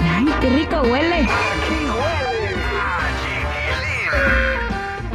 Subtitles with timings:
[0.00, 1.26] Ay, qué rico huele.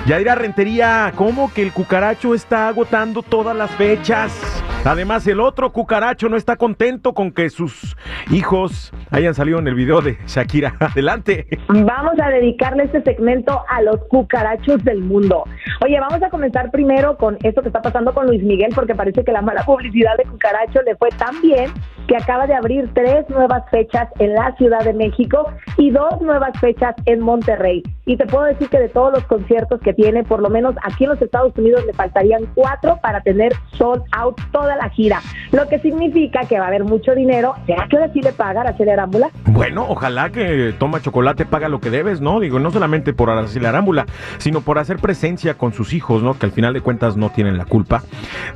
[0.06, 4.62] Yaira Rentería, ¿cómo que el cucaracho está agotando todas las fechas?
[4.84, 7.96] Además, el otro cucaracho no está contento con que sus
[8.32, 10.76] hijos hayan salido en el video de Shakira.
[10.80, 11.46] Adelante.
[11.68, 15.44] Vamos a dedicarle este segmento a los cucarachos del mundo.
[15.86, 19.24] Oye, vamos a comenzar primero con esto que está pasando con Luis Miguel, porque parece
[19.24, 21.70] que la mala publicidad de cucaracho le fue tan bien
[22.08, 25.46] que acaba de abrir tres nuevas fechas en la Ciudad de México
[25.78, 27.84] y dos nuevas fechas en Monterrey.
[28.06, 31.06] Y te puedo decir que de todos los conciertos que tiene, por lo menos aquí
[31.06, 35.22] en los Estados Unidos le faltarían cuatro para tener sold out toda la gira.
[35.52, 37.56] Lo que significa que va a haber mucho dinero.
[37.66, 39.30] ¿Será que ahora sí le paga Araceli Arámbula?
[39.48, 42.40] Bueno, ojalá que Toma Chocolate paga lo que debes, ¿no?
[42.40, 44.06] Digo, no solamente por Araceli Arámbula,
[44.38, 46.40] sino por hacer presencia con sus hijos, ¿no?
[46.40, 48.04] Que al final de cuentas no tienen la culpa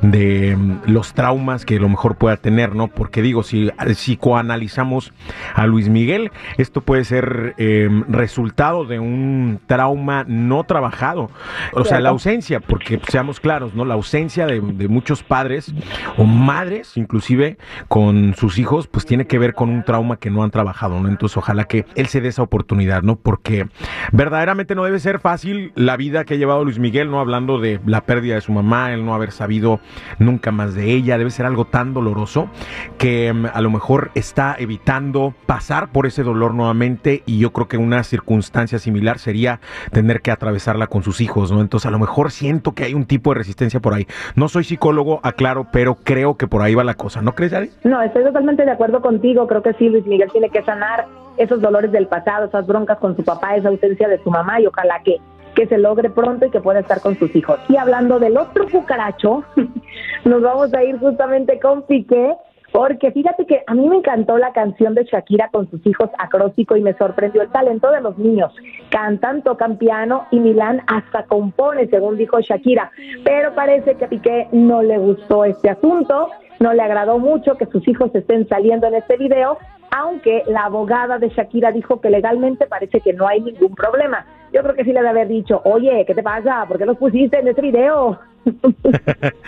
[0.00, 2.88] de mm, los traumas que a lo mejor pueda tener, ¿no?
[2.88, 5.12] Porque digo, si psicoanalizamos
[5.54, 11.30] a Luis Miguel, esto puede ser eh, resultado de un trauma no trabajado.
[11.72, 13.84] O sea, la ausencia, porque seamos claros, ¿no?
[13.84, 15.74] La ausencia de, de muchos padres
[16.16, 20.42] o madres, inclusive, con sus hijos, pues tiene que ver con un trauma que no
[20.42, 21.08] han trabajado, ¿no?
[21.08, 23.16] Entonces, ojalá que él se dé esa oportunidad, ¿no?
[23.16, 23.68] Porque
[24.12, 27.20] verdaderamente no debe ser fácil la vida que ha llevado Luis Miguel, ¿no?
[27.20, 29.80] Hablando de la pérdida de su mamá, el no haber sabido
[30.18, 32.50] nunca más de ella, debe ser algo tan doloroso
[32.98, 37.68] que mm, a lo mejor está evitando pasar por ese dolor nuevamente y yo creo
[37.68, 39.60] que una circunstancia similar sería
[39.92, 41.60] tener que atravesarla con sus hijos, ¿no?
[41.60, 44.06] Entonces, a lo mejor siento que hay un tipo de resistencia por ahí.
[44.34, 47.70] No soy psicólogo, aclaro, pero creo que por ahí la cosa, ¿no crees, Yari?
[47.84, 49.46] No, estoy totalmente de acuerdo contigo.
[49.46, 51.06] Creo que sí, Luis Miguel tiene que sanar
[51.36, 54.66] esos dolores del pasado, esas broncas con su papá, esa ausencia de su mamá y
[54.66, 55.16] ojalá que,
[55.54, 57.58] que se logre pronto y que pueda estar con sus hijos.
[57.68, 59.44] Y hablando del otro cucaracho,
[60.24, 62.34] nos vamos a ir justamente con Piqué.
[62.72, 66.76] Porque fíjate que a mí me encantó la canción de Shakira con sus hijos acróstico
[66.76, 68.52] y me sorprendió el talento de los niños.
[68.90, 72.90] Cantan, tocan piano y Milán hasta compone, según dijo Shakira.
[73.24, 76.28] Pero parece que a Piqué no le gustó este asunto,
[76.60, 79.58] no le agradó mucho que sus hijos estén saliendo en este video,
[79.90, 84.26] aunque la abogada de Shakira dijo que legalmente parece que no hay ningún problema.
[84.52, 86.64] Yo creo que sí le debe haber dicho, oye, ¿qué te pasa?
[86.66, 88.18] ¿Por qué los pusiste en este video?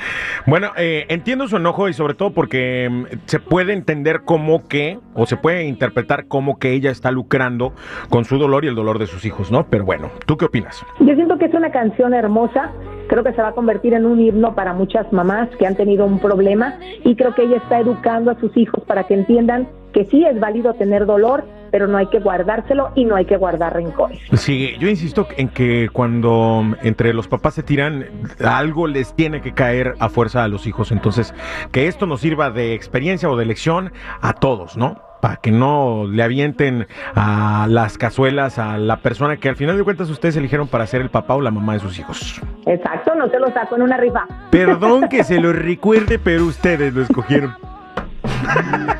[0.47, 4.99] Bueno, eh, entiendo su enojo y sobre todo porque mm, se puede entender como que,
[5.15, 7.75] o se puede interpretar como que ella está lucrando
[8.09, 9.67] con su dolor y el dolor de sus hijos, ¿no?
[9.69, 10.85] Pero bueno, ¿tú qué opinas?
[11.01, 12.73] Yo siento que es una canción hermosa,
[13.09, 16.07] creo que se va a convertir en un himno para muchas mamás que han tenido
[16.07, 20.05] un problema y creo que ella está educando a sus hijos para que entiendan que
[20.05, 23.75] sí es válido tener dolor, pero no hay que guardárselo y no hay que guardar
[23.75, 24.21] rencores.
[24.35, 28.07] Sí, yo insisto en que cuando entre los papás se tiran,
[28.45, 30.93] algo les tiene que caer a fuerza a los hijos.
[30.93, 31.35] Entonces,
[31.73, 35.08] que esto nos sirva de experiencia o de lección a todos, ¿no?
[35.21, 39.85] Para que no le avienten a las cazuelas a la persona que al final de
[39.85, 42.41] cuentas ustedes eligieron para ser el papá o la mamá de sus hijos.
[42.67, 44.27] Exacto, no se lo saco en una rifa.
[44.51, 47.55] Perdón que se lo recuerde, pero ustedes lo escogieron.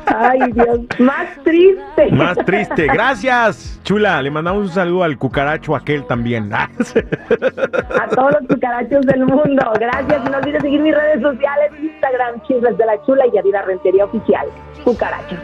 [0.05, 2.11] Ay, Dios, más triste.
[2.11, 2.87] Más triste.
[2.87, 4.21] Gracias, chula.
[4.21, 6.53] Le mandamos un saludo al cucaracho aquel también.
[6.53, 6.67] A
[8.13, 9.71] todos los cucarachos del mundo.
[9.79, 10.29] Gracias.
[10.29, 14.47] No olvides seguir mis redes sociales, Instagram, Chismes de la Chula y Yadira Rentería Oficial.
[14.83, 15.39] Cucarachos.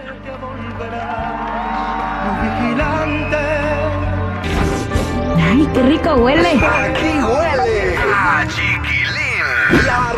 [5.38, 6.50] Ay, qué rico huele.
[6.50, 9.86] Aquí huele a chiquilín.
[9.86, 10.12] La